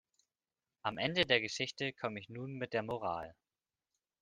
[0.81, 3.35] Am Ende der Geschichte komme ich nun mit der Moral.